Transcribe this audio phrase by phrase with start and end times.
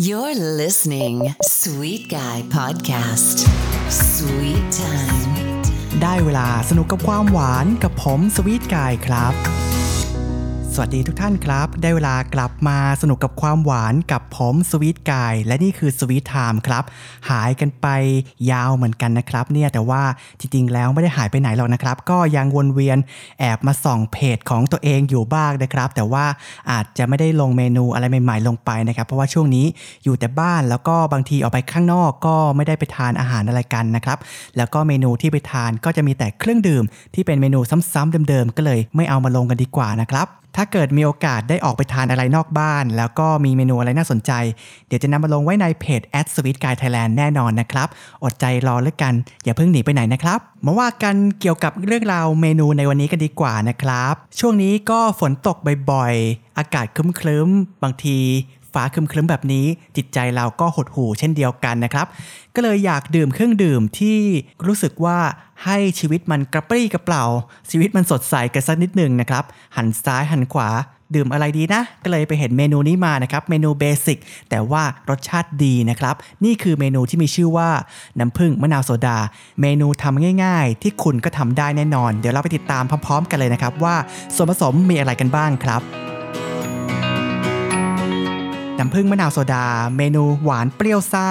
[0.00, 3.36] You're listening Sweet Guy Podcast
[3.90, 5.32] Sweet Time
[6.02, 9.34] ได้เวลาสนุกกับความหวานกับผม Sweet Guy ครับ
[10.76, 16.84] สวัสดีทุกท่านครับ ได้เวลากลับมาสนุกกับความหวานกับผม Sweet Guy และนี่คือ Sweet Time ครับ
[17.30, 17.86] หายกันไป
[18.50, 20.02] ยาวเหมือนกันนะครับ เนี่ยแต่ว่า
[20.40, 22.98] จริงๆแล้วไม่ได้หายไปไหนหรอกนะครับ ก็ยังวนเวียน
[23.40, 26.24] แอบมาส่องเพจของตัวเองอยู่บ้างนะครับ แต่ว่า
[26.70, 29.66] อาจจะไม่ได้ลงเมนูอะไรใหม่ๆลงไปนะครับ เพราะว่าช่วงนี้
[30.04, 34.18] อยู่แต่บ้านแล้วก็บางทีออกไปข้างนอกก็ไม่ได้ไปทานอาหารอะไรกันนะครับ
[34.56, 37.60] แล้วก็เมนูที่ไปทานก็จะมีแต่เครื่องดื่ม ที่เป็นเมนู
[37.92, 44.32] ซ้ำๆเดิมๆก็เลยไม่เอามาลงกันดีกว่านะครับ ถ้าเกิดมีโอกาสได้ออกไปทานอะไรนอกบ้าน แล้วก็มีเมนูอะไรน่าสนใจ
[44.86, 47.88] เดี๋ยวจะนำมาลงไว้ในเพจ a d sweet guy thailand แน่นอนนะครับ
[48.24, 55.56] อดใจรอแล้วกัน อย่าเพิ่งหนีไปไหนนะครับ มาว่ากันเกี่ยวกับเรื่องราวเมนูในวันนี้กันดีกว่านะครับ ช่วงนี้ก็ฝนตก
[55.90, 58.18] บ่อยๆ อากาศครึ้มๆ บางที
[58.74, 62.06] ฟ้าครึมๆแบบนี้ จิตใจเราก็หดหู่เช่นเดียวกันนะครับ
[62.54, 64.18] ก็เลยอยากดื่มเครื่องดื่มที่
[64.66, 65.18] รู้สึกว่า
[65.64, 67.24] ให้ชีวิตมันกระปรี้กระเปร่า
[67.70, 69.44] ชีวิตมันสดใสกันสักนิดหนึ่งนะครับ
[69.76, 70.70] หันซ้ายหันขวา
[71.14, 74.18] ดื่มอะไรดีนะ ก็เลยไปเห็นเมนูนี้มานะครับ เมนูเบสิก
[74.50, 77.70] แต่ว่ารสชาติดีนะครับ นี่คือเมนูที่มีชื่อว่า
[78.18, 79.18] น้ำผึ้งมะนาวโซดา
[79.60, 83.94] เมนูทำง่ายๆ ที่คุณก็ทำได้แน่นอน เดี๋ยวเราไปติดตามพร้อมๆ กันเลยนะครับ ว่า
[84.34, 86.11] ส่วนผสมมีอะไรกันบ้างครับ
[88.78, 89.64] น้ำผึ้งมะนาวโซดา
[89.96, 91.26] เมนูหวานเปรี้ยวซ่า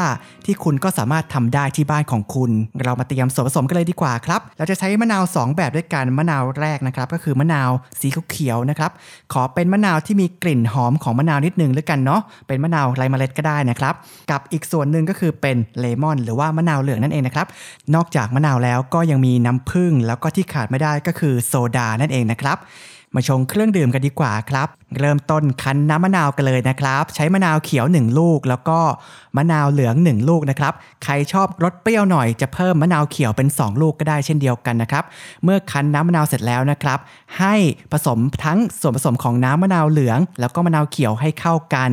[0.45, 2.51] ที่คุณก็สามารถทำได้ที่บ้านของคุณ
[2.83, 7.69] เรามาเตรียมส่วนผสมกันเลยดีกว่าครับเราจะใช้มะนาว 2 แบบด้วยกันมะนาวแรกนะครับก็คือมะนาว
[7.99, 8.91] สีเขียวๆนะครับ
[9.33, 13.93] ขอเป็นมะนาวที่มีกลิ่นหอมของมะนาวนิดนึงแล้วกันเนาะเป็นมะนาวไรเมล็ดก็ได้นะครับ
[14.31, 17.47] กับอีกส่วนหนึ่งก็คือเป็นเลมอน หรือว่ามะนาวเหลืองนั่นเองนะครับ
[17.95, 22.59] นอกจากมะนาวแล้วก็ยังมีน้ำผึ้งแล้วก็ที่ขาดไม่ได้ก็คือโซดานั่นเองนะครับ
[23.15, 24.67] มาชงเครื่องดื่มกันดีกว่าครับ
[24.99, 28.79] เริ่มต้นคั้นน้ำมะนาวกันเลยนะครับ ใช้มะนาวเขียว 1 ลูก แล้วก็
[29.37, 30.73] มะนาวเหลือง 1 ลูกนะครับ
[31.03, 35.03] ใครชอบรสเปรี้ยวหน่อยจะเพิ่มมะนาวเขียวเป็น 2 ลูกก็ได้เช่นเดียวกันนะครับ
[35.43, 36.99] เมื่อคั้นน้ำมะนาวเสร็จแล้วนะครับ
[37.39, 37.55] ให้
[37.91, 41.89] ผสมทั้งส่วนผสมของน้ำมะนาวเหลือง แล้วก็มะนาวเขียวให้เข้ากัน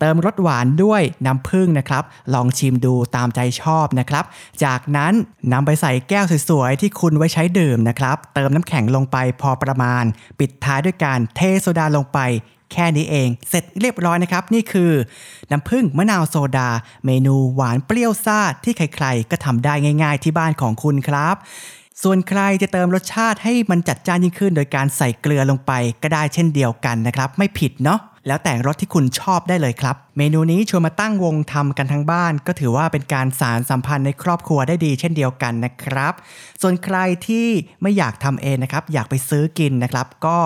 [0.00, 4.24] เติมรสหวานด้วยน้ำผึ้งนะครับ ลองชิมดูตามใจชอบนะครับ
[4.64, 5.12] จากนั้น
[5.52, 10.06] นำไปใส่แก้วสวยๆที่คุณไว้ใช้ดื่มนะครับ เติมน้ำแข็งลงไปพอประมาณ
[10.40, 12.18] ปิดท้ายด้วยการเทโซดาลงไป
[12.72, 14.92] แค่นี้เอง เสร็จเรียบร้อยนะครับ นี่คือ
[15.50, 16.68] น้ำผึ้งมะนาวโซดา
[17.06, 21.36] เมนูหวานเปรี้ยวซ่าที่ใครๆ ก็ทำได้ง่าย ๆ ที่บ้านของคุณครับ
[22.02, 36.12] ส่วนใครจะเติมรสชาติให้มันจัดจ้านยิ่งขึ้น โดยการใส่เกลือลงไปก็ได้เช่นเดียวกันนะครับ ไม่ผิดเนาะ แล้วแต่รสที่คุณชอบได้เลยครับ เมนูนี้ชวนมาตั้งวงทำกันทั้งบ้าน ก็ถือว่าเป็นการสารสัมพันธ์ในครอบครัวได้ดี เช่นเดียวกันนะครับ
[36.62, 36.96] ส่วนใคร
[37.26, 37.46] ที่
[37.82, 40.38] ไม่อยากทำเองนะครับ อยากไปซื้อกินนะครับ ก็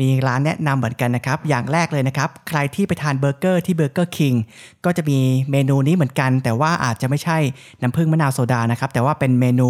[0.00, 4.34] มีร้านแนะนำเหมือนกันนะครับ อย่างแรกเลยนะครับ ใครที่ไปทานเบอร์เกอร์ที่ Burger King
[4.84, 5.18] ก็จะมี
[5.50, 7.38] เมนูนี้เหมือนกัน แต่ว่าอาจจะไม่ใช่
[7.82, 9.68] น้ำผึ้งมะนาวโซดานะครับ แต่ว่าเป็นเมนู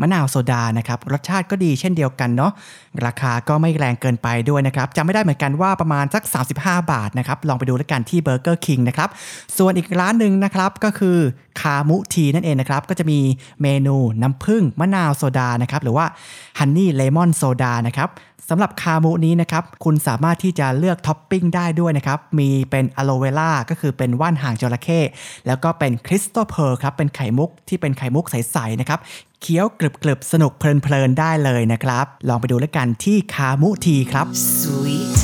[0.00, 2.52] มะนาวโซดานะครับ รสชาติก็ดีเช่นเดียวกันเนาะ
[3.04, 6.22] ราคาก็ไม่แรงเกินไปด้วยนะครับจำไม่ได้เหมือนกันว่าประมาณสัก
[6.56, 9.08] 35 บาทนะครับ ลองไปดูแล้วกันที่ Burger King นะครับ
[9.58, 11.18] ส่วนอีกร้านหนึ่งนะครับก็คือ
[11.60, 13.20] Kamu Tea นั่นเองนะครับ ก็จะมี
[13.62, 16.06] เมนูน้ำผึ้งมะนาวโซดานะครับหรือว่า
[16.58, 18.10] honey lemon soda นะครับ
[18.52, 25.00] สำหรับ Kamu นี้นะครับ คุณสามารถที่จะเลือกท็อปปิ้งได้ด้วยนะครับ มีเป็นอะโลเวล่าก็คือเป็นว่านหางจระเข้
[25.46, 29.00] แล้วก็เป็น crystal pearl ครับ เป็นไข่มุกที่เป็นไข่มุกใส ๆ นะครับ
[29.42, 34.26] เคี้ยวกรึบๆ สนุกเพลิน ๆ ได้เลยนะครับ ลองไปดูแล้วกันที่ Kamu Tea ครับ
[34.58, 35.19] Sweet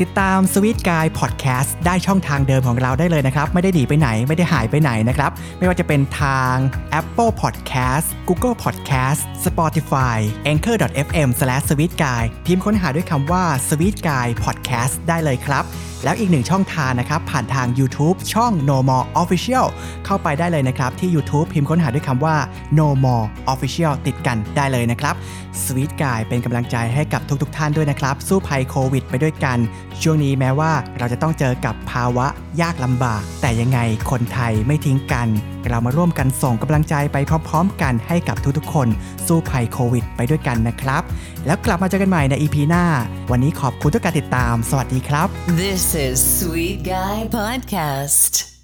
[0.00, 6.54] ติดตาม Sweet Guy Podcast ได้ช่องทางเดิมของเราได้เลยนะครับ ไม่ได้หนีไปไหนไม่ได้หายไปไหนนะครับ ไม่ว่าจะเป็นทาง
[7.00, 10.18] Apple Podcast Google Podcast Spotify
[10.52, 19.66] anchor.fm/sweetguy พิมพ์ค้นหาด้วยคำว่า Sweet Guy Podcast ได้เลยครับ แล้วอีกหนึ่งช่องทางนะครับผ่านทาง YouTube ช่อง No More Official
[20.04, 22.36] เข้าไปได้เลยนะครับ ที่ YouTube พิมพ์ค้นหาด้วยคำว่า
[22.78, 25.14] No More Official ติดกันได้เลยนะครับ
[25.64, 29.58] Sweet Guy เป็นกำลังใจให้กับทุกๆทท่านด้วยนะครับ สู้ภัยโควิดไปด้วยกัน
[30.02, 32.26] ช่วงนี้แม้ว่าเราจะต้องเจอกับภาวะ
[32.60, 33.78] ยากลำบาก แต่ยังไง
[34.10, 35.28] คนไทยไม่ทิ้งกัน
[35.68, 37.16] เรามาร่วมกันส่งกำลังใจไป
[37.48, 38.88] พร้อมๆ กันให้กับทุกๆคน
[39.26, 41.02] สู้ภัยโควิด ไปด้วยกันนะครับ
[41.46, 42.84] แล้วกลับมาเจอกันใหม่ใน EP หน้า
[43.30, 45.28] วันนี้ขอบคุณทุกการติดตาม สวัสดีครับ
[45.90, 48.59] This is Sweet Guy Podcast